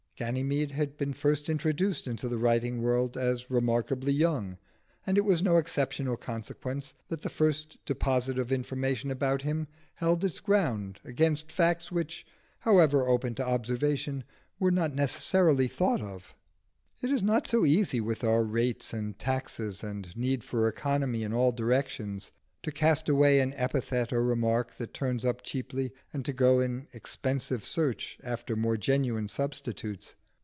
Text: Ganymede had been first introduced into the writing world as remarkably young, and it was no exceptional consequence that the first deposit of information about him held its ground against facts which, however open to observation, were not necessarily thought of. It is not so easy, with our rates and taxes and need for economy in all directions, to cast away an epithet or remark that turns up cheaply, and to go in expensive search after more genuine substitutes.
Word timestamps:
Ganymede 0.17 0.73
had 0.73 0.97
been 0.97 1.13
first 1.13 1.49
introduced 1.49 2.05
into 2.05 2.29
the 2.29 2.37
writing 2.37 2.79
world 2.83 3.17
as 3.17 3.49
remarkably 3.49 4.13
young, 4.13 4.59
and 5.03 5.17
it 5.17 5.25
was 5.25 5.41
no 5.41 5.57
exceptional 5.57 6.15
consequence 6.15 6.93
that 7.07 7.21
the 7.21 7.27
first 7.29 7.83
deposit 7.87 8.37
of 8.37 8.51
information 8.51 9.09
about 9.09 9.41
him 9.41 9.67
held 9.95 10.23
its 10.23 10.39
ground 10.39 10.99
against 11.03 11.51
facts 11.51 11.91
which, 11.91 12.23
however 12.59 13.07
open 13.07 13.33
to 13.33 13.43
observation, 13.43 14.23
were 14.59 14.69
not 14.69 14.93
necessarily 14.93 15.67
thought 15.67 16.01
of. 16.01 16.35
It 17.01 17.09
is 17.09 17.23
not 17.23 17.47
so 17.47 17.65
easy, 17.65 17.99
with 17.99 18.23
our 18.23 18.43
rates 18.43 18.93
and 18.93 19.17
taxes 19.17 19.83
and 19.83 20.15
need 20.15 20.43
for 20.43 20.67
economy 20.67 21.23
in 21.23 21.33
all 21.33 21.51
directions, 21.51 22.31
to 22.63 22.71
cast 22.71 23.09
away 23.09 23.39
an 23.39 23.51
epithet 23.55 24.13
or 24.13 24.21
remark 24.23 24.77
that 24.77 24.93
turns 24.93 25.25
up 25.25 25.41
cheaply, 25.41 25.91
and 26.13 26.23
to 26.23 26.31
go 26.31 26.59
in 26.59 26.85
expensive 26.93 27.65
search 27.65 28.19
after 28.23 28.55
more 28.55 28.77
genuine 28.77 29.27
substitutes. 29.27 30.15